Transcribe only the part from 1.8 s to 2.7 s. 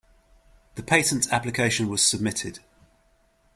was submitted.